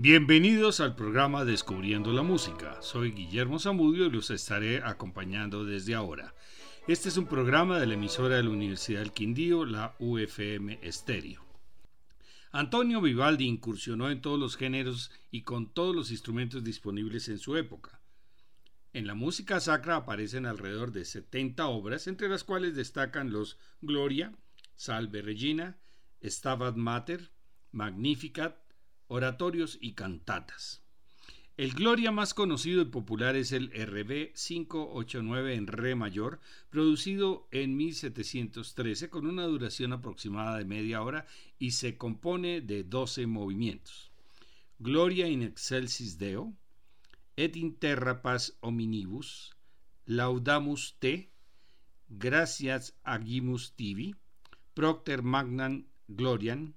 [0.00, 2.80] Bienvenidos al programa Descubriendo la Música.
[2.82, 6.36] Soy Guillermo Zamudio y los estaré acompañando desde ahora.
[6.86, 11.44] Este es un programa de la emisora de la Universidad del Quindío, la UFM Estéreo.
[12.52, 17.56] Antonio Vivaldi incursionó en todos los géneros y con todos los instrumentos disponibles en su
[17.56, 18.00] época.
[18.92, 24.32] En la música sacra aparecen alrededor de 70 obras, entre las cuales destacan los Gloria,
[24.76, 25.76] Salve Regina,
[26.22, 27.32] Stabat Mater,
[27.72, 28.67] Magnificat,
[29.08, 30.82] oratorios y cantatas.
[31.56, 36.38] El Gloria más conocido y popular es el RB 589 en Re mayor,
[36.70, 41.26] producido en 1713 con una duración aproximada de media hora
[41.58, 44.12] y se compone de 12 movimientos.
[44.78, 46.54] Gloria in excelsis Deo,
[47.36, 49.56] et in terra paz hominibus,
[50.06, 51.32] laudamus te,
[52.08, 54.14] gracias agimus tibi,
[54.74, 56.76] procter magnan glorian,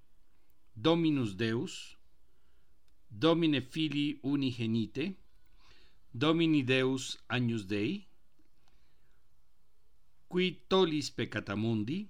[0.73, 1.99] dominus Deus,
[3.13, 5.15] Domine Filii unigenite,
[6.09, 8.07] Domini Deus Agnus Dei,
[10.27, 12.07] qui tollis peccata mundi,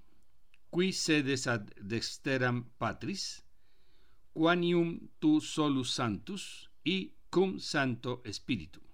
[0.69, 3.41] qui sedes ad dexteram Patris,
[4.33, 8.91] quanium tu solus sanctus, i cum Santo Spiritu.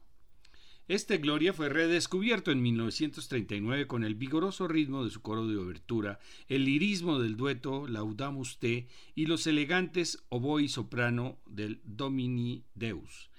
[0.87, 6.19] Este Gloria fue redescubierto en 1939 con el vigoroso ritmo de su coro de obertura,
[6.47, 13.29] el lirismo del dueto Laudamus Te y los elegantes oboe y soprano del Domini Deus.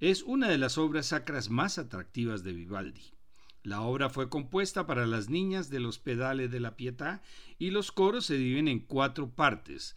[0.00, 3.14] Es una de las obras sacras más atractivas de Vivaldi.
[3.62, 7.22] La obra fue compuesta para las niñas del Hospedale de la Pietà
[7.58, 9.96] y los coros se dividen en cuatro partes,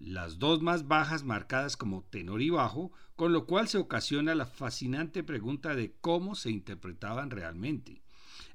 [0.00, 4.46] las dos más bajas marcadas como tenor y bajo, con lo cual se ocasiona la
[4.46, 8.02] fascinante pregunta de cómo se interpretaban realmente.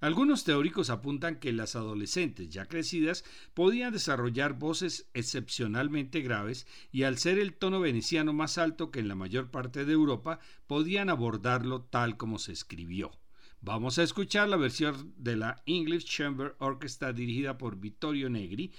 [0.01, 3.23] Algunos teóricos apuntan que las adolescentes ya crecidas
[3.53, 9.07] podían desarrollar voces excepcionalmente graves y al ser el tono veneciano más alto que en
[9.07, 13.11] la mayor parte de Europa, podían abordarlo tal como se escribió.
[13.61, 18.71] Vamos a escuchar la versión de la English Chamber Orchestra dirigida por Vittorio Negri,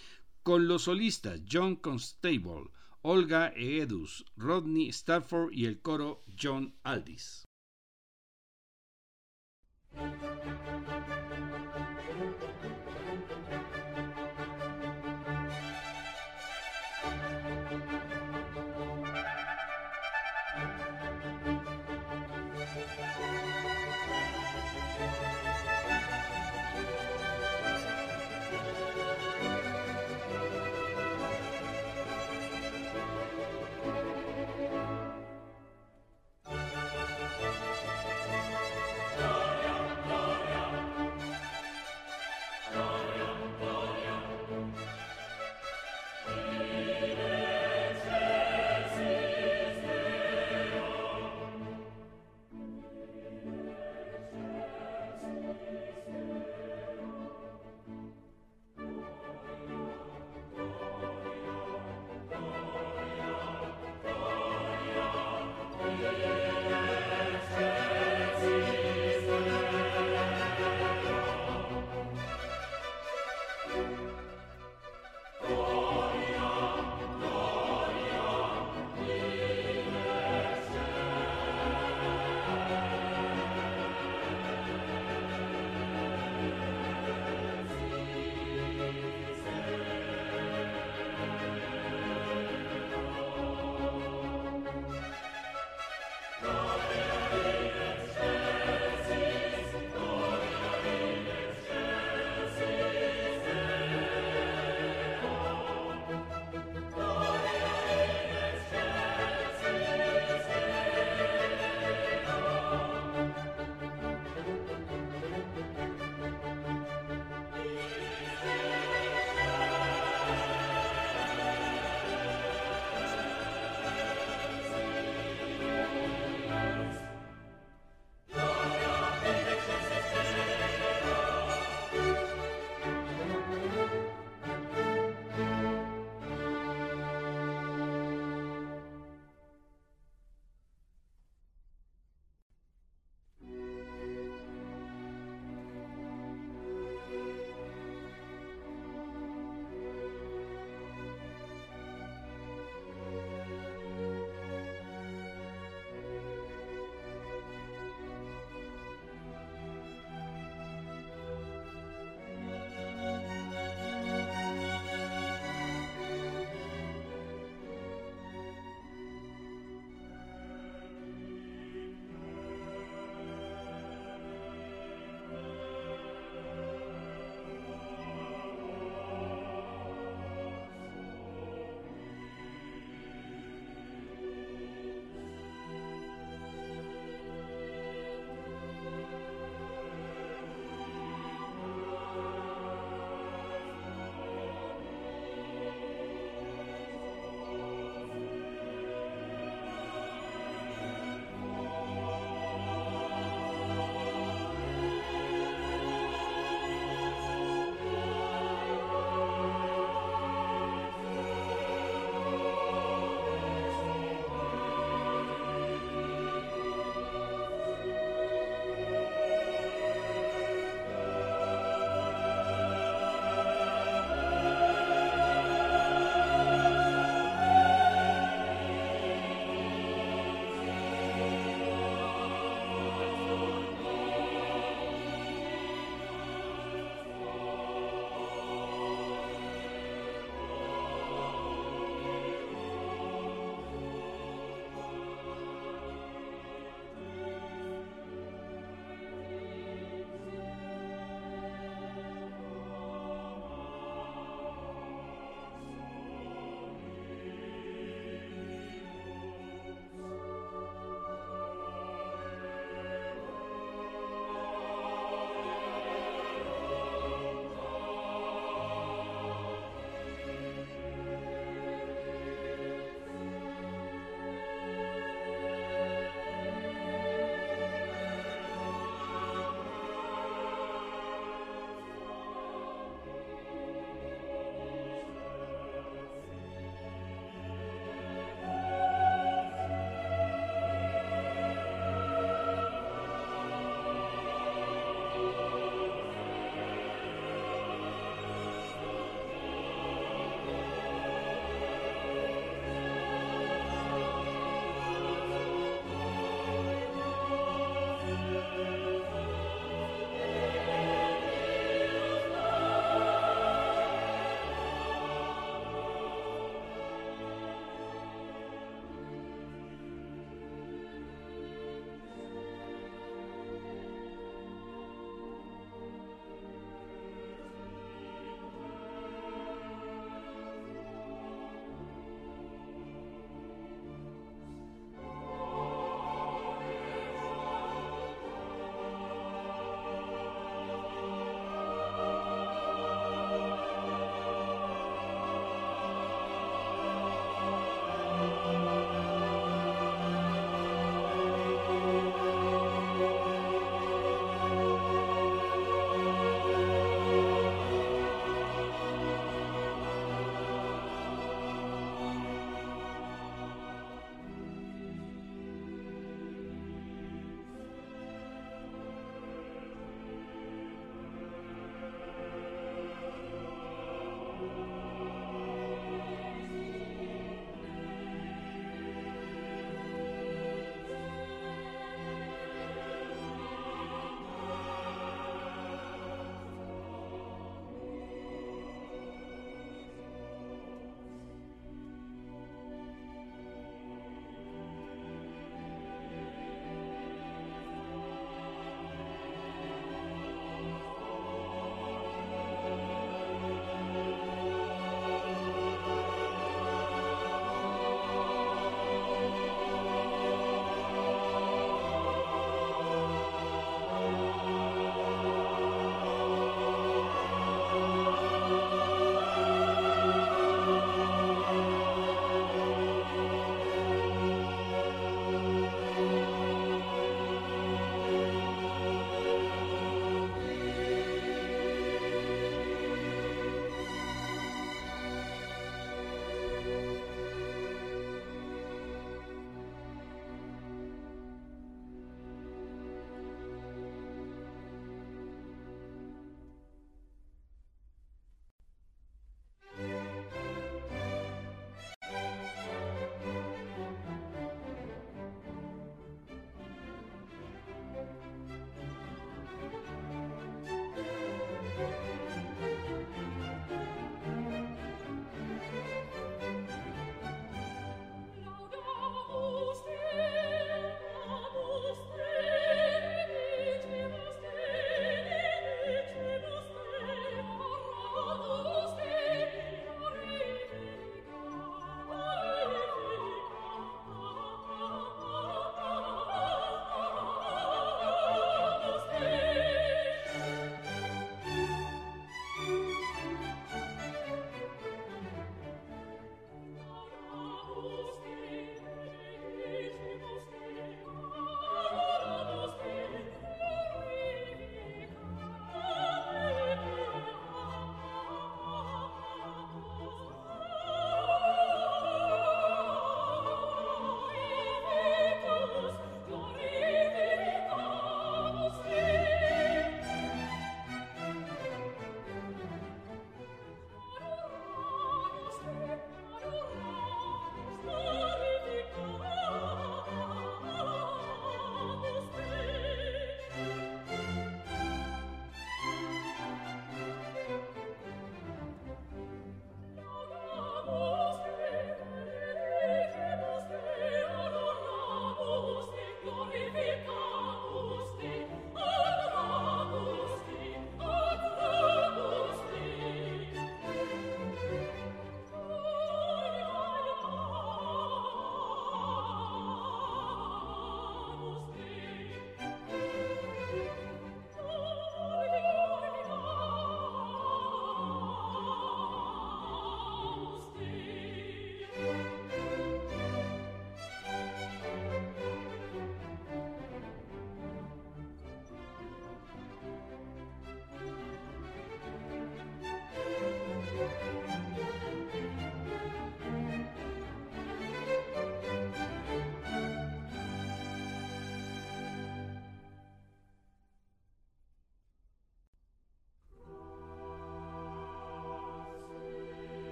[0.46, 2.70] con los solistas John Constable,
[3.02, 7.44] Olga Edus, Rodney Stafford y el coro John Aldis.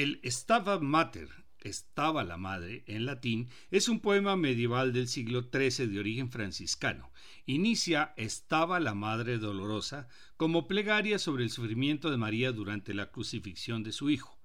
[0.00, 5.88] El Stabat Mater, estaba la madre, en latín, es un poema medieval del siglo XIII
[5.88, 7.10] de origen franciscano.
[7.46, 10.06] Inicia Estaba la Madre Dolorosa
[10.36, 14.38] como plegaria sobre el sufrimiento de María durante la crucifixión de su hijo.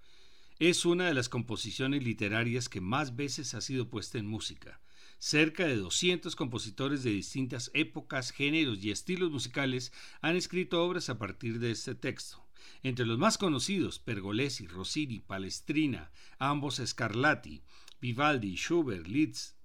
[0.58, 4.82] Es una de las composiciones literarias que más veces ha sido puesta en música.
[5.20, 11.20] Cerca de 200 compositores de distintas épocas, géneros y estilos musicales han escrito obras a
[11.20, 12.43] partir de este texto.
[12.82, 17.64] Entre los más conocidos, Pergolesi, Rossini, Palestrina, ambos Scarlatti,
[18.02, 19.58] Vivaldi, Schubert, Liszt,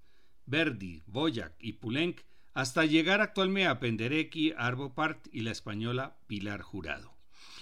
[0.47, 2.21] Verdi, Boyac y Poulenc,
[2.55, 7.19] hasta llegar actualmente a Penderecki, Arvo Part y la española Pilar Jurado.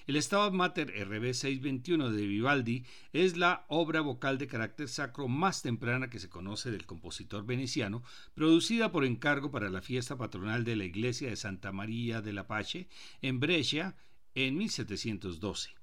[0.07, 5.63] El Stabat Mater RB 621 de Vivaldi es la obra vocal de carácter sacro más
[5.63, 10.77] temprana que se conoce del compositor veneciano, producida por encargo para la fiesta patronal de
[10.77, 12.89] la iglesia de Santa María de la Pace
[13.21, 13.97] en Brescia
[14.37, 15.75] en 1712.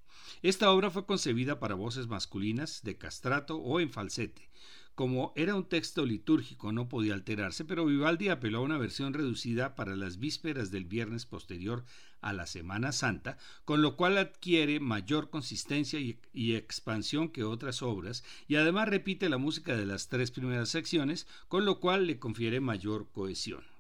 [0.42, 4.50] Esta obra fue concebida para voces masculinas de castrato o en falsete.
[4.96, 9.74] Como era un texto litúrgico no podía alterarse, pero Vivaldi apeló a una versión reducida
[9.74, 11.84] para las vísperas del viernes posterior
[12.22, 17.82] a la Semana Santa, con lo cual adquiere mayor consistencia y, y, expansión que otras
[17.82, 22.20] obras, y además repite la música de las tres primeras secciones, con lo cual le
[22.20, 23.73] confiere mayor cohesión.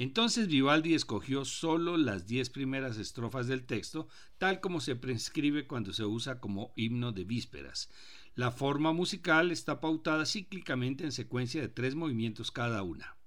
[0.00, 4.08] Entonces Vivaldi escogió solo las diez primeras estrofas del texto,
[4.38, 7.90] tal como se prescribe cuando se usa como himno de vísperas.
[8.34, 13.18] La forma musical está pautada cíclicamente en secuencia de tres movimientos cada una.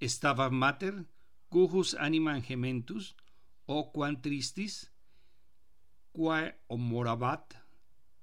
[0.00, 1.04] Stava mater,
[1.50, 3.14] cujus animam gementus,
[3.66, 4.90] o quan tristis,
[6.12, 7.52] quae morabat,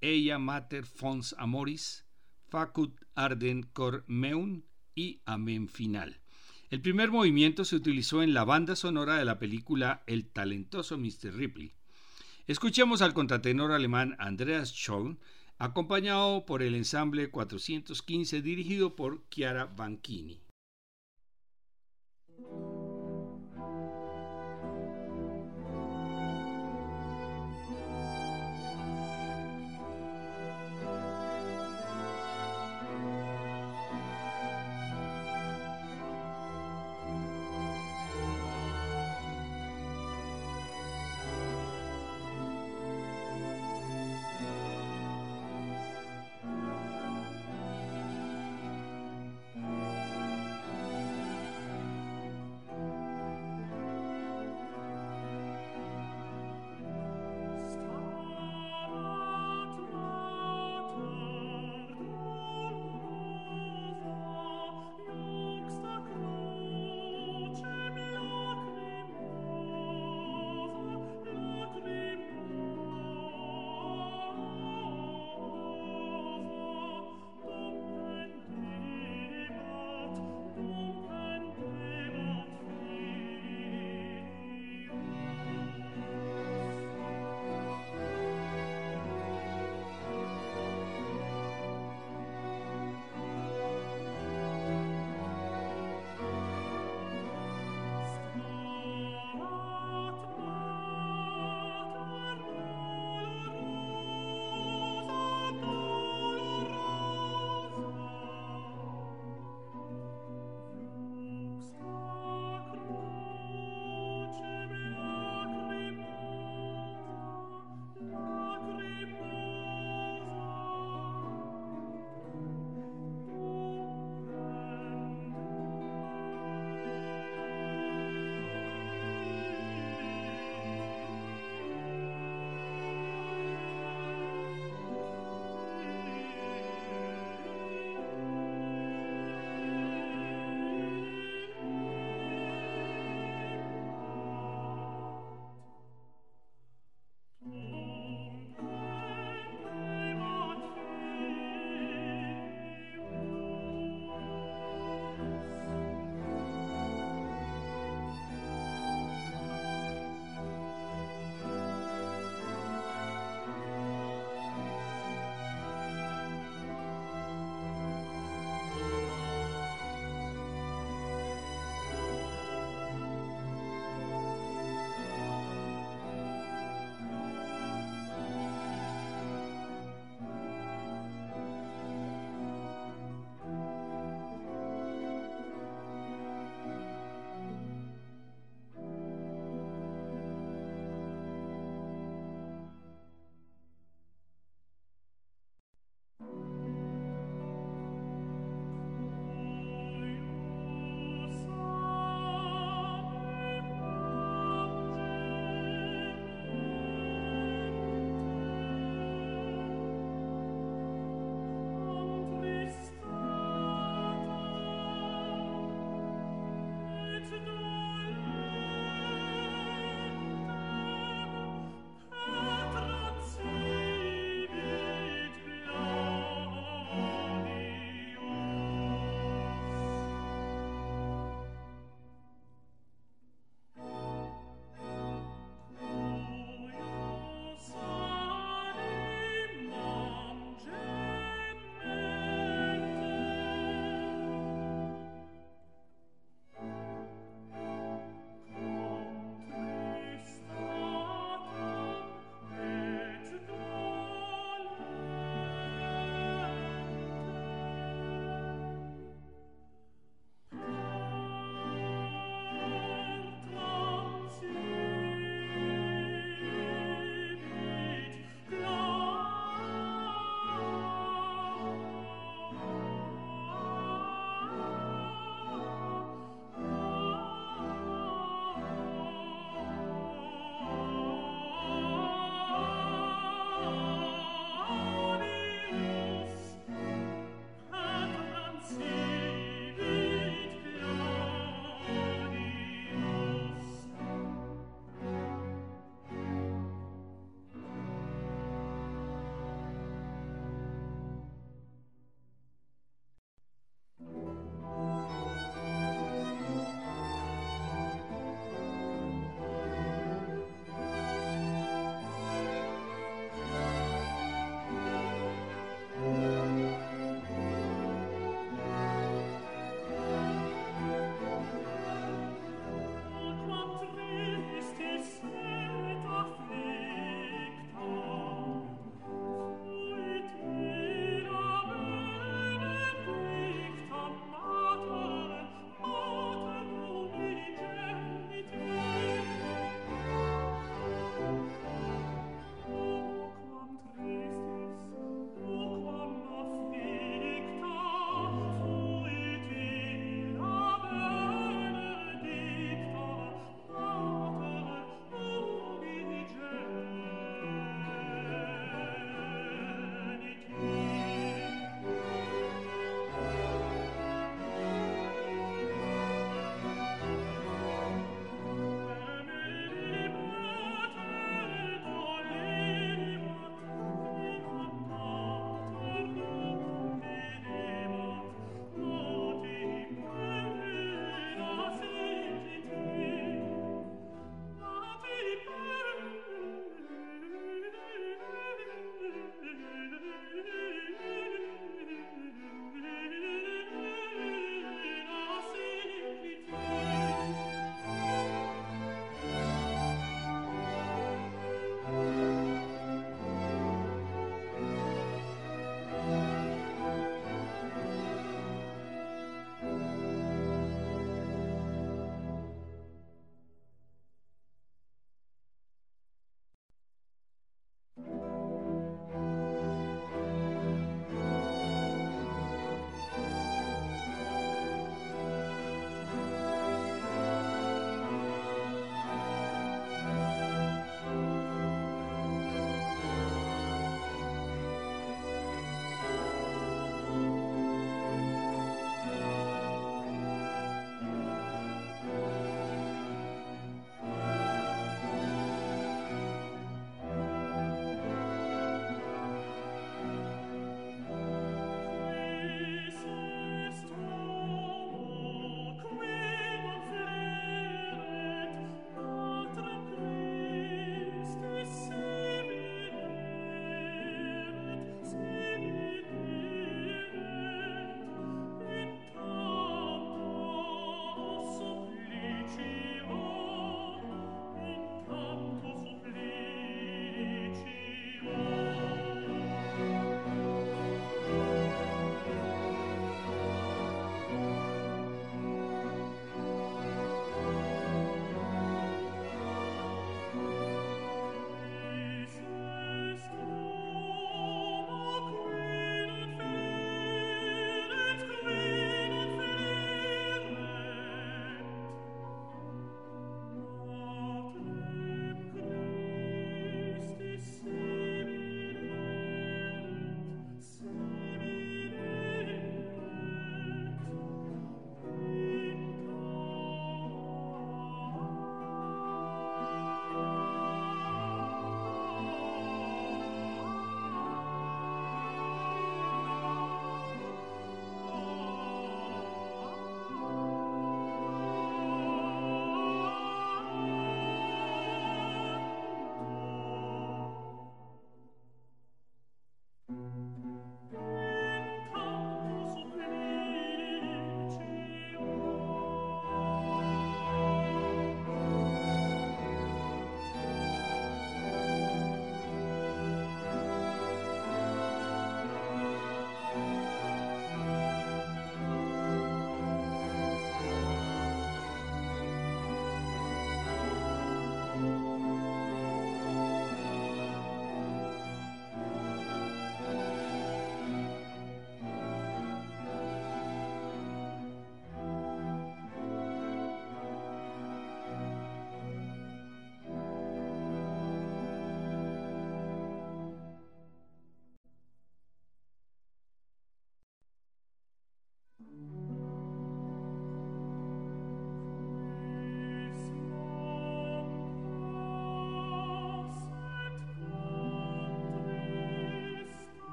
[0.00, 2.06] ella mater fons amoris,
[2.48, 4.62] facut arden cor meum
[4.94, 6.23] y amen final.
[6.70, 11.34] El primer movimiento se utilizó en la banda sonora de la película El talentoso Mr.
[11.34, 11.72] Ripley.
[12.46, 15.18] Escuchemos al contratenor alemán Andreas Scholl,
[15.58, 20.40] acompañado por el ensamble 415 dirigido por Chiara Banchini.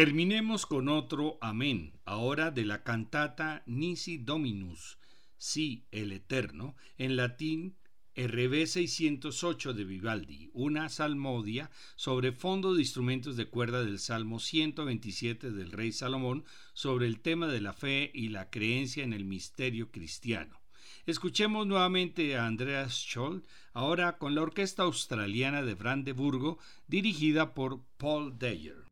[0.00, 4.96] Terminemos con otro amén, ahora de la cantata Nisi Dominus,
[5.36, 7.76] sí, el Eterno, en latín
[8.16, 15.50] RB 608 de Vivaldi, una salmodia sobre fondo de instrumentos de cuerda del Salmo 127
[15.50, 19.90] del rey Salomón sobre el tema de la fe y la creencia en el misterio
[19.90, 20.62] cristiano.
[21.04, 23.44] Escuchemos nuevamente a Andreas Scholl,
[23.74, 28.89] ahora con la Orquesta Australiana de Brandeburgo, dirigida por Paul Deyer.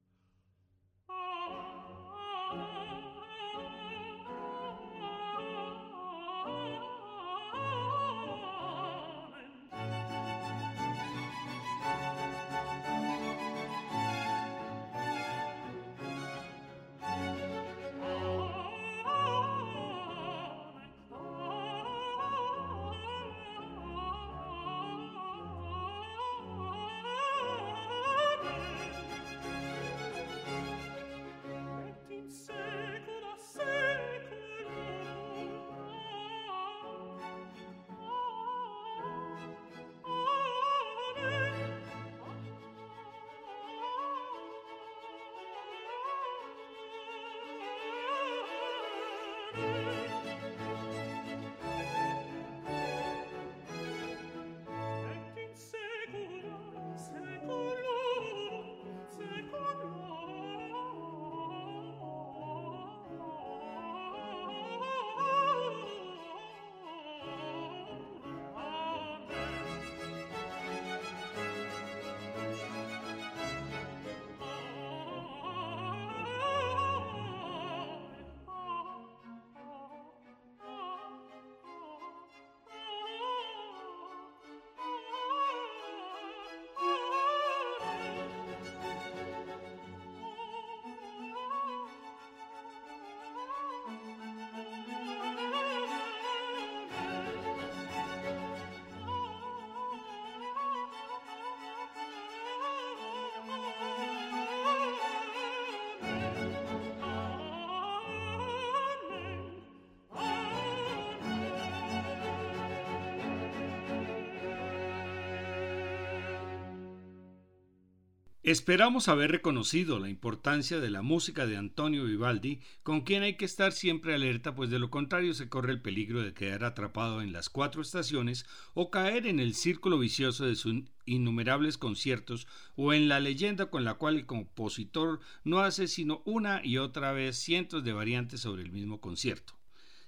[118.48, 123.44] Esperamos haber reconocido la importancia de la música de Antonio Vivaldi, con quien hay que
[123.44, 127.34] estar siempre alerta, pues de lo contrario se corre el peligro de quedar atrapado en
[127.34, 133.06] las cuatro estaciones o caer en el círculo vicioso de sus innumerables conciertos o en
[133.06, 137.84] la leyenda con la cual el compositor no hace sino una y otra vez cientos
[137.84, 139.58] de variantes sobre el mismo concierto.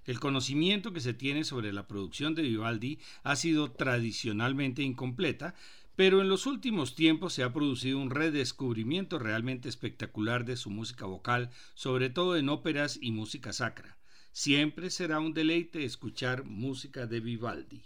[0.07, 5.55] El conocimiento que se tiene sobre la producción de Vivaldi ha sido tradicionalmente incompleta,
[6.01, 11.05] pero en los últimos tiempos se ha producido un redescubrimiento realmente espectacular de su música
[11.05, 13.99] vocal, sobre todo en óperas y música sacra.
[14.33, 17.83] Siempre será un deleite escuchar música de Vivaldi.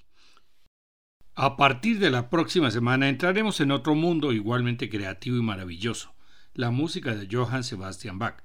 [1.35, 6.15] A partir de la próxima semana entraremos en otro mundo igualmente creativo y maravilloso,
[6.53, 8.45] la música de Johann Sebastian Bach.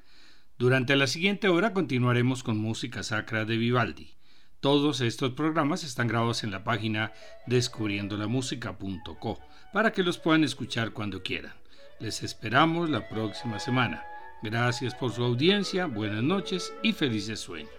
[0.57, 4.18] Durante la siguiente hora continuaremos con música sacra de Vivaldi.
[4.60, 7.14] Todos estos programas están grabados en la página
[7.47, 9.39] descubriendolamusica.co
[9.72, 11.53] para que los puedan escuchar cuando quieran.
[11.99, 14.03] Les esperamos la próxima semana.
[14.41, 17.72] Gracias por su audiencia, buenas noches y felices sueños.